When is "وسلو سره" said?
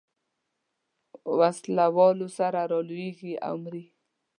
1.37-2.59